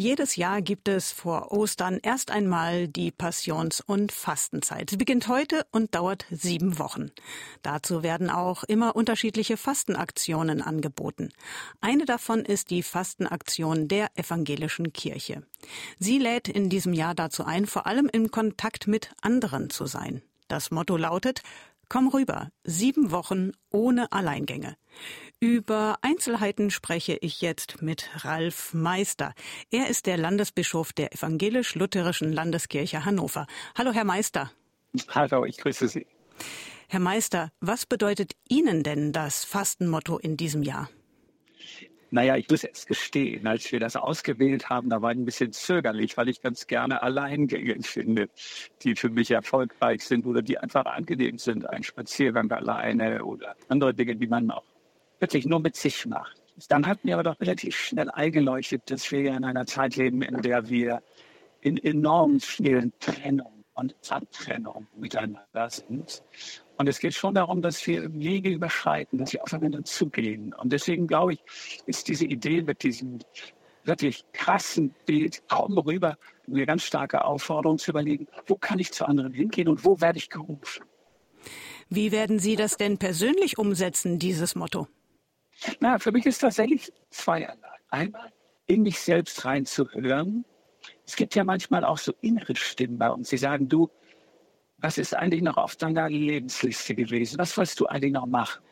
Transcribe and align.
Jedes 0.00 0.36
Jahr 0.36 0.62
gibt 0.62 0.86
es 0.86 1.10
vor 1.10 1.50
Ostern 1.50 1.98
erst 2.00 2.30
einmal 2.30 2.86
die 2.86 3.10
Passions- 3.10 3.80
und 3.80 4.12
Fastenzeit. 4.12 4.90
Sie 4.90 4.96
beginnt 4.96 5.26
heute 5.26 5.66
und 5.72 5.92
dauert 5.92 6.24
sieben 6.30 6.78
Wochen. 6.78 7.10
Dazu 7.62 8.04
werden 8.04 8.30
auch 8.30 8.62
immer 8.62 8.94
unterschiedliche 8.94 9.56
Fastenaktionen 9.56 10.62
angeboten. 10.62 11.30
Eine 11.80 12.04
davon 12.04 12.44
ist 12.44 12.70
die 12.70 12.84
Fastenaktion 12.84 13.88
der 13.88 14.16
evangelischen 14.16 14.92
Kirche. 14.92 15.42
Sie 15.98 16.20
lädt 16.20 16.46
in 16.46 16.68
diesem 16.68 16.92
Jahr 16.92 17.16
dazu 17.16 17.44
ein, 17.44 17.66
vor 17.66 17.88
allem 17.88 18.08
in 18.08 18.30
Kontakt 18.30 18.86
mit 18.86 19.10
anderen 19.20 19.68
zu 19.68 19.86
sein. 19.86 20.22
Das 20.46 20.70
Motto 20.70 20.96
lautet 20.96 21.42
Komm 21.88 22.08
rüber, 22.08 22.50
sieben 22.64 23.10
Wochen 23.10 23.52
ohne 23.70 24.12
Alleingänge. 24.12 24.76
Über 25.40 25.96
Einzelheiten 26.02 26.70
spreche 26.70 27.16
ich 27.20 27.40
jetzt 27.40 27.80
mit 27.80 28.10
Ralf 28.24 28.74
Meister. 28.74 29.32
Er 29.70 29.88
ist 29.88 30.06
der 30.06 30.18
Landesbischof 30.18 30.92
der 30.92 31.14
evangelisch-lutherischen 31.14 32.32
Landeskirche 32.32 33.06
Hannover. 33.06 33.46
Hallo, 33.76 33.92
Herr 33.92 34.04
Meister. 34.04 34.50
Hallo, 35.08 35.44
ich 35.46 35.56
grüße 35.56 35.88
Sie. 35.88 36.06
Herr 36.88 37.00
Meister, 37.00 37.52
was 37.60 37.86
bedeutet 37.86 38.32
Ihnen 38.48 38.82
denn 38.82 39.12
das 39.12 39.44
Fastenmotto 39.44 40.18
in 40.18 40.36
diesem 40.36 40.62
Jahr? 40.62 40.90
Naja, 42.10 42.36
ich 42.36 42.48
muss 42.48 42.62
jetzt 42.62 42.86
gestehen, 42.86 43.46
als 43.46 43.70
wir 43.70 43.80
das 43.80 43.94
ausgewählt 43.96 44.70
haben, 44.70 44.88
da 44.88 45.02
war 45.02 45.12
ich 45.12 45.18
ein 45.18 45.26
bisschen 45.26 45.52
zögerlich, 45.52 46.16
weil 46.16 46.28
ich 46.30 46.40
ganz 46.40 46.66
gerne 46.66 47.02
Alleingänge 47.02 47.82
finde, 47.82 48.30
die 48.82 48.96
für 48.96 49.10
mich 49.10 49.30
erfolgreich 49.30 50.02
sind 50.04 50.24
oder 50.24 50.40
die 50.40 50.58
einfach 50.58 50.86
angenehm 50.86 51.36
sind. 51.38 51.68
Ein 51.68 51.82
Spaziergang 51.82 52.50
alleine 52.50 53.24
oder 53.24 53.56
andere 53.68 53.92
Dinge, 53.92 54.16
die 54.16 54.26
man 54.26 54.50
auch 54.50 54.64
wirklich 55.20 55.44
nur 55.44 55.60
mit 55.60 55.76
sich 55.76 56.06
macht. 56.06 56.40
Dann 56.68 56.86
hat 56.86 57.04
mir 57.04 57.14
aber 57.14 57.22
doch 57.22 57.40
relativ 57.40 57.76
schnell 57.76 58.10
eingeleuchtet, 58.10 58.90
dass 58.90 59.10
wir 59.12 59.20
ja 59.20 59.36
in 59.36 59.44
einer 59.44 59.66
Zeit 59.66 59.96
leben, 59.96 60.22
in 60.22 60.40
der 60.42 60.68
wir 60.68 61.02
in 61.60 61.76
enorm 61.76 62.40
vielen 62.40 62.92
Trennungen 63.00 63.64
und 63.74 63.94
Abtrennungen 64.08 64.88
miteinander 64.96 65.70
sind. 65.70 66.22
Und 66.78 66.88
es 66.88 67.00
geht 67.00 67.14
schon 67.14 67.34
darum, 67.34 67.60
dass 67.60 67.84
wir 67.86 68.12
Wege 68.14 68.50
überschreiten, 68.50 69.18
dass 69.18 69.32
wir 69.32 69.42
aufeinander 69.42 69.84
zugehen. 69.84 70.54
Und 70.54 70.72
deswegen 70.72 71.08
glaube 71.08 71.34
ich, 71.34 71.40
ist 71.86 72.06
diese 72.06 72.24
Idee 72.24 72.62
mit 72.62 72.84
diesem 72.84 73.18
wirklich 73.82 74.24
krassen 74.32 74.94
Bild 75.04 75.42
kaum 75.48 75.76
rüber 75.78 76.16
eine 76.46 76.66
ganz 76.66 76.84
starke 76.84 77.24
Aufforderung 77.24 77.78
zu 77.78 77.90
überlegen, 77.90 78.28
wo 78.46 78.54
kann 78.54 78.78
ich 78.78 78.92
zu 78.92 79.06
anderen 79.06 79.32
hingehen 79.32 79.68
und 79.68 79.84
wo 79.84 80.00
werde 80.00 80.18
ich 80.18 80.30
gerufen. 80.30 80.84
Wie 81.88 82.12
werden 82.12 82.38
Sie 82.38 82.54
das 82.54 82.76
denn 82.76 82.98
persönlich 82.98 83.58
umsetzen, 83.58 84.18
dieses 84.18 84.54
Motto? 84.54 84.86
Na, 85.80 85.98
für 85.98 86.12
mich 86.12 86.26
ist 86.26 86.38
tatsächlich 86.38 86.92
zweierlei. 87.10 87.56
Einmal 87.90 88.30
in 88.66 88.82
mich 88.82 89.00
selbst 89.00 89.44
reinzuhören. 89.44 90.44
Es 91.06 91.16
gibt 91.16 91.34
ja 91.34 91.42
manchmal 91.42 91.84
auch 91.84 91.98
so 91.98 92.12
innere 92.20 92.54
Stimmen 92.54 92.98
bei 92.98 93.10
uns, 93.10 93.30
die 93.30 93.38
sagen, 93.38 93.68
du, 93.68 93.90
was 94.78 94.98
ist 94.98 95.14
eigentlich 95.14 95.42
noch 95.42 95.56
auf 95.56 95.76
deiner 95.76 96.08
Lebensliste 96.08 96.94
gewesen? 96.94 97.38
Was 97.38 97.56
wolltest 97.56 97.80
du 97.80 97.86
eigentlich 97.86 98.12
noch 98.12 98.26
machen? 98.26 98.62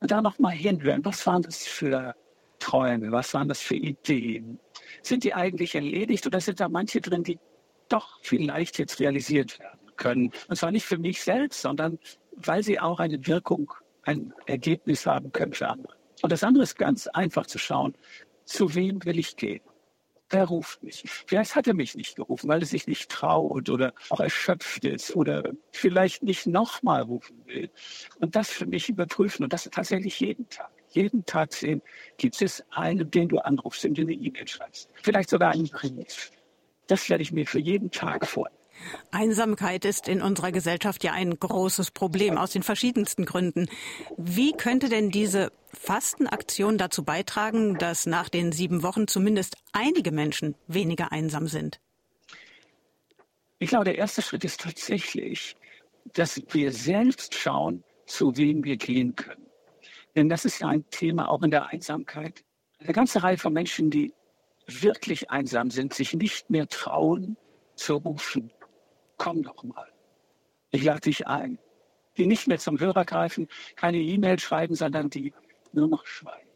Und 0.00 0.10
da 0.10 0.22
noch 0.22 0.38
mal 0.38 0.50
hinhören, 0.50 1.04
was 1.04 1.26
waren 1.26 1.42
das 1.42 1.66
für 1.66 2.14
Träume? 2.58 3.10
Was 3.12 3.34
waren 3.34 3.48
das 3.48 3.60
für 3.60 3.74
Ideen? 3.74 4.58
Sind 5.02 5.24
die 5.24 5.34
eigentlich 5.34 5.74
erledigt 5.74 6.26
oder 6.26 6.40
sind 6.40 6.60
da 6.60 6.68
manche 6.68 7.00
drin, 7.00 7.24
die 7.24 7.38
doch 7.88 8.18
vielleicht 8.22 8.78
jetzt 8.78 9.00
realisiert 9.00 9.58
werden 9.58 9.90
können? 9.96 10.32
Und 10.48 10.56
zwar 10.56 10.70
nicht 10.70 10.86
für 10.86 10.98
mich 10.98 11.22
selbst, 11.22 11.62
sondern 11.62 11.98
weil 12.36 12.62
sie 12.62 12.78
auch 12.78 13.00
eine 13.00 13.26
Wirkung, 13.26 13.72
ein 14.04 14.32
Ergebnis 14.46 15.06
haben 15.06 15.32
können 15.32 15.52
für 15.52 15.68
andere. 15.68 15.94
Und 16.22 16.30
das 16.30 16.44
andere 16.44 16.62
ist 16.64 16.76
ganz 16.76 17.08
einfach 17.08 17.46
zu 17.46 17.58
schauen, 17.58 17.94
zu 18.44 18.74
wem 18.74 19.04
will 19.04 19.18
ich 19.18 19.36
gehen? 19.36 19.60
Wer 20.32 20.44
ruft 20.46 20.82
mich? 20.82 21.04
Vielleicht 21.26 21.54
hat 21.54 21.66
er 21.66 21.74
mich 21.74 21.94
nicht 21.94 22.16
gerufen, 22.16 22.48
weil 22.48 22.60
er 22.60 22.66
sich 22.66 22.86
nicht 22.86 23.10
traut 23.10 23.68
oder 23.68 23.92
auch 24.08 24.20
erschöpft 24.20 24.82
ist 24.82 25.14
oder 25.14 25.52
vielleicht 25.72 26.22
nicht 26.22 26.46
nochmal 26.46 27.02
rufen 27.02 27.44
will. 27.44 27.70
Und 28.18 28.34
das 28.34 28.48
für 28.48 28.64
mich 28.64 28.88
überprüfen 28.88 29.44
und 29.44 29.52
das 29.52 29.68
tatsächlich 29.70 30.18
jeden 30.20 30.48
Tag. 30.48 30.70
Jeden 30.88 31.24
Tag 31.26 31.52
sehen, 31.52 31.82
gibt 32.16 32.40
es 32.40 32.64
einen, 32.70 33.10
den 33.10 33.28
du 33.28 33.38
anrufst, 33.38 33.84
den 33.84 33.94
du 33.94 34.02
eine 34.02 34.12
E-Mail 34.12 34.48
schreibst. 34.48 34.88
Vielleicht 35.02 35.28
sogar 35.28 35.52
einen 35.52 35.68
Brief. 35.68 36.30
Das 36.86 37.10
werde 37.10 37.22
ich 37.22 37.32
mir 37.32 37.46
für 37.46 37.60
jeden 37.60 37.90
Tag 37.90 38.26
vornehmen. 38.26 38.61
Einsamkeit 39.10 39.84
ist 39.84 40.08
in 40.08 40.22
unserer 40.22 40.52
Gesellschaft 40.52 41.04
ja 41.04 41.12
ein 41.12 41.38
großes 41.38 41.90
Problem 41.90 42.38
aus 42.38 42.52
den 42.52 42.62
verschiedensten 42.62 43.24
Gründen. 43.24 43.68
Wie 44.16 44.52
könnte 44.52 44.88
denn 44.88 45.10
diese 45.10 45.52
Fastenaktion 45.72 46.78
dazu 46.78 47.04
beitragen, 47.04 47.78
dass 47.78 48.06
nach 48.06 48.28
den 48.28 48.52
sieben 48.52 48.82
Wochen 48.82 49.06
zumindest 49.06 49.56
einige 49.72 50.12
Menschen 50.12 50.54
weniger 50.66 51.12
einsam 51.12 51.46
sind? 51.46 51.80
Ich 53.58 53.68
glaube, 53.68 53.84
der 53.84 53.98
erste 53.98 54.22
Schritt 54.22 54.44
ist 54.44 54.60
tatsächlich, 54.60 55.56
dass 56.14 56.42
wir 56.50 56.72
selbst 56.72 57.34
schauen, 57.34 57.84
zu 58.06 58.36
wem 58.36 58.64
wir 58.64 58.76
gehen 58.76 59.14
können. 59.14 59.46
Denn 60.16 60.28
das 60.28 60.44
ist 60.44 60.60
ja 60.60 60.68
ein 60.68 60.84
Thema 60.90 61.28
auch 61.30 61.42
in 61.42 61.50
der 61.50 61.66
Einsamkeit. 61.66 62.44
Eine 62.80 62.92
ganze 62.92 63.22
Reihe 63.22 63.38
von 63.38 63.52
Menschen, 63.52 63.90
die 63.90 64.12
wirklich 64.66 65.30
einsam 65.30 65.70
sind, 65.70 65.94
sich 65.94 66.14
nicht 66.14 66.50
mehr 66.50 66.68
trauen 66.68 67.36
zu 67.76 67.96
rufen, 67.96 68.50
komm 69.22 69.44
doch 69.44 69.62
mal. 69.62 69.86
Ich 70.72 70.82
lade 70.82 71.02
dich 71.02 71.28
ein. 71.28 71.58
Die 72.16 72.26
nicht 72.26 72.48
mehr 72.48 72.58
zum 72.58 72.80
Hörer 72.80 73.04
greifen, 73.04 73.46
keine 73.76 73.98
E-Mail 73.98 74.40
schreiben, 74.40 74.74
sondern 74.74 75.10
die 75.10 75.32
nur 75.72 75.86
noch 75.86 76.04
schweigen. 76.04 76.50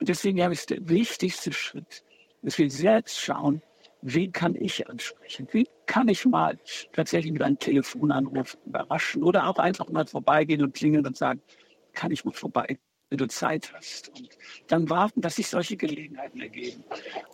Und 0.00 0.08
deswegen 0.08 0.38
ja, 0.38 0.50
ist 0.50 0.70
der 0.70 0.88
wichtigste 0.88 1.52
Schritt, 1.52 2.02
dass 2.42 2.58
wir 2.58 2.68
selbst 2.68 3.20
schauen, 3.20 3.62
wen 4.00 4.32
kann 4.32 4.56
ich 4.56 4.88
ansprechen? 4.88 5.46
Wie 5.52 5.68
kann 5.86 6.08
ich 6.08 6.26
mal 6.26 6.58
tatsächlich 6.92 7.32
mit 7.32 7.42
einem 7.42 7.60
Telefonanruf 7.60 8.58
überraschen 8.66 9.22
oder 9.22 9.46
auch 9.46 9.58
einfach 9.58 9.88
mal 9.88 10.06
vorbeigehen 10.06 10.62
und 10.62 10.74
klingeln 10.74 11.06
und 11.06 11.16
sagen, 11.16 11.40
kann 11.92 12.10
ich 12.10 12.24
mal 12.24 12.34
vorbei, 12.34 12.80
wenn 13.10 13.18
du 13.18 13.28
Zeit 13.28 13.72
hast. 13.74 14.08
Und 14.08 14.28
dann 14.66 14.90
warten, 14.90 15.20
dass 15.20 15.36
sich 15.36 15.46
solche 15.46 15.76
Gelegenheiten 15.76 16.40
ergeben. 16.40 16.82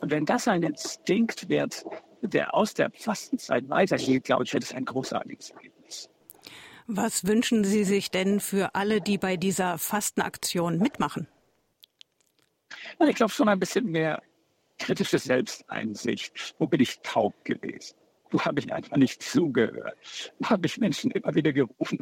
Und 0.02 0.10
wenn 0.10 0.26
das 0.26 0.46
ein 0.46 0.62
Instinkt 0.62 1.48
wird, 1.48 1.86
der 2.22 2.54
aus 2.54 2.74
der 2.74 2.90
Fastenzeit 2.92 3.68
weitergeht, 3.68 4.24
glaube 4.24 4.44
ich, 4.44 4.52
wird 4.52 4.64
es 4.64 4.74
ein 4.74 4.84
großartiges 4.84 5.50
Ergebnis. 5.50 6.10
Was 6.86 7.26
wünschen 7.26 7.64
Sie 7.64 7.84
sich 7.84 8.10
denn 8.10 8.40
für 8.40 8.74
alle, 8.74 9.00
die 9.00 9.18
bei 9.18 9.36
dieser 9.36 9.78
Fastenaktion 9.78 10.78
mitmachen? 10.78 11.28
Ich 13.06 13.16
glaube 13.16 13.32
schon 13.32 13.48
ein 13.48 13.58
bisschen 13.58 13.86
mehr 13.86 14.22
kritische 14.78 15.18
Selbsteinsicht. 15.18 16.54
Wo 16.58 16.66
bin 16.66 16.80
ich 16.80 17.00
taub 17.00 17.44
gewesen? 17.44 17.96
Wo 18.30 18.40
habe 18.40 18.60
ich 18.60 18.72
einfach 18.72 18.96
nicht 18.96 19.22
zugehört? 19.22 20.32
Wo 20.38 20.50
habe 20.50 20.66
ich 20.66 20.78
Menschen 20.78 21.10
immer 21.10 21.34
wieder 21.34 21.52
gerufen 21.52 21.98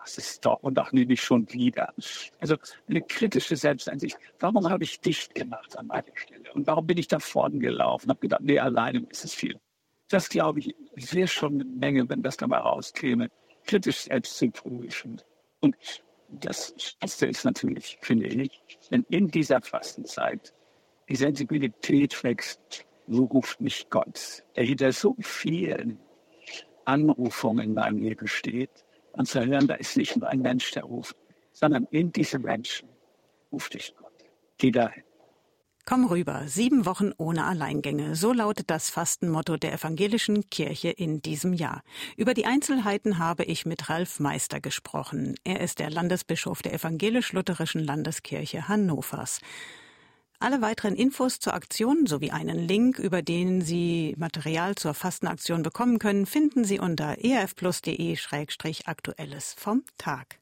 das 0.00 0.18
ist 0.18 0.44
doch 0.44 0.62
und 0.62 0.78
nee, 0.92 1.04
nicht 1.04 1.22
schon 1.22 1.50
wieder. 1.52 1.92
Also 2.40 2.56
eine 2.88 3.02
kritische 3.02 3.56
Selbsteinsicht. 3.56 4.16
Warum 4.38 4.68
habe 4.68 4.84
ich 4.84 5.00
dicht 5.00 5.34
gemacht 5.34 5.76
an 5.76 5.88
meiner 5.88 6.14
Stelle? 6.14 6.52
Und 6.54 6.66
warum 6.66 6.86
bin 6.86 6.98
ich 6.98 7.08
da 7.08 7.18
vorne 7.18 7.58
gelaufen? 7.58 8.08
Habe 8.08 8.20
gedacht, 8.20 8.42
nee, 8.42 8.58
alleine 8.58 9.06
ist 9.10 9.24
es 9.24 9.34
viel. 9.34 9.58
Das 10.08 10.28
glaube 10.28 10.60
ich, 10.60 10.74
wäre 10.94 11.28
schon 11.28 11.54
eine 11.54 11.64
Menge, 11.64 12.08
wenn 12.08 12.22
das 12.22 12.36
dabei 12.36 12.58
rauskäme. 12.58 13.28
Kritisch 13.66 13.98
selbst 14.02 14.38
zu 14.38 14.50
prüfen. 14.50 15.20
Und 15.60 15.76
das 16.28 16.74
Beste 17.00 17.26
ist 17.26 17.44
natürlich, 17.44 17.98
finde 18.00 18.28
ich, 18.28 18.60
wenn 18.90 19.04
in 19.10 19.28
dieser 19.28 19.60
Fastenzeit 19.60 20.54
die 21.08 21.16
Sensibilität 21.16 22.22
wächst, 22.22 22.86
so 23.06 23.24
ruft 23.24 23.60
mich 23.60 23.88
Gott, 23.90 24.44
der 24.56 24.64
hinter 24.64 24.92
so 24.92 25.16
vielen 25.20 25.98
Anrufungen 26.84 27.64
in 27.64 27.74
meinem 27.74 27.98
Leben 27.98 28.26
steht, 28.26 28.84
und 29.18 29.34
da 29.34 29.74
ist 29.74 29.96
nicht 29.96 30.16
nur 30.16 30.28
ein 30.28 30.40
Mensch, 30.40 30.70
der 30.70 30.84
ruft, 30.84 31.16
sondern 31.52 31.84
in 31.90 32.12
diesem 32.12 32.42
Menschen 32.42 32.88
ruft 33.50 33.74
dich 33.74 33.94
Gott. 33.96 34.12
Geh 34.58 34.70
dahin. 34.70 35.02
Komm 35.84 36.04
rüber, 36.04 36.42
sieben 36.46 36.84
Wochen 36.84 37.12
ohne 37.16 37.46
Alleingänge. 37.46 38.14
So 38.14 38.34
lautet 38.34 38.68
das 38.68 38.90
Fastenmotto 38.90 39.56
der 39.56 39.72
evangelischen 39.72 40.48
Kirche 40.50 40.90
in 40.90 41.22
diesem 41.22 41.54
Jahr. 41.54 41.82
Über 42.16 42.34
die 42.34 42.44
Einzelheiten 42.44 43.18
habe 43.18 43.44
ich 43.44 43.64
mit 43.64 43.88
Ralf 43.88 44.20
Meister 44.20 44.60
gesprochen. 44.60 45.34
Er 45.44 45.60
ist 45.60 45.78
der 45.78 45.88
Landesbischof 45.88 46.60
der 46.60 46.74
evangelisch-lutherischen 46.74 47.82
Landeskirche 47.82 48.68
Hannovers. 48.68 49.40
Alle 50.40 50.62
weiteren 50.62 50.94
Infos 50.94 51.40
zur 51.40 51.54
Aktion 51.54 52.06
sowie 52.06 52.30
einen 52.30 52.58
Link, 52.58 53.00
über 53.00 53.22
den 53.22 53.60
Sie 53.60 54.14
Material 54.18 54.76
zur 54.76 54.94
Fastenaktion 54.94 55.64
bekommen 55.64 55.98
können, 55.98 56.26
finden 56.26 56.62
Sie 56.62 56.78
unter 56.78 57.24
erfplus.de-aktuelles 57.24 59.56
vom 59.58 59.82
Tag. 59.98 60.36